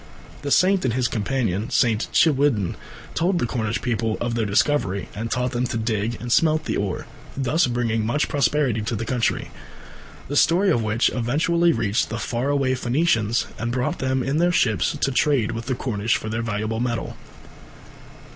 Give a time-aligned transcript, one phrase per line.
[0.41, 2.07] The saint and his companion, St.
[2.11, 2.73] Chiwidden,
[3.13, 6.75] told the Cornish people of their discovery, and taught them to dig and smelt the
[6.75, 7.05] ore,
[7.37, 9.51] thus bringing much prosperity to the country,
[10.27, 14.51] the story of which eventually reached the far away Phoenicians and brought them in their
[14.51, 17.15] ships to trade with the Cornish for their valuable metal.